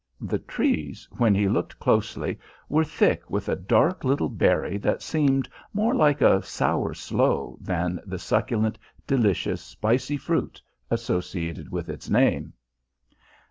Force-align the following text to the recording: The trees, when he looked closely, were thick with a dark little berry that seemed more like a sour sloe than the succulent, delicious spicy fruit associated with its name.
The 0.19 0.39
trees, 0.39 1.07
when 1.19 1.35
he 1.35 1.47
looked 1.47 1.77
closely, 1.77 2.39
were 2.69 2.83
thick 2.83 3.29
with 3.29 3.47
a 3.47 3.55
dark 3.55 4.03
little 4.03 4.29
berry 4.29 4.79
that 4.79 5.03
seemed 5.03 5.47
more 5.73 5.93
like 5.93 6.21
a 6.21 6.41
sour 6.41 6.95
sloe 6.95 7.59
than 7.61 7.99
the 8.07 8.17
succulent, 8.17 8.79
delicious 9.05 9.61
spicy 9.61 10.17
fruit 10.17 10.59
associated 10.89 11.71
with 11.71 11.87
its 11.87 12.09
name. 12.09 12.53